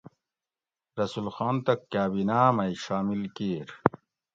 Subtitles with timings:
[0.99, 3.67] رسول خان تہ کابینہ مئی شامل کیر